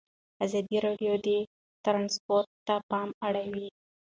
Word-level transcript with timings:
ازادي 0.45 0.77
راډیو 0.85 1.13
د 1.25 1.27
ترانسپورټ 1.85 2.47
ته 2.67 2.75
پام 2.89 3.09
اړولی. 3.27 3.67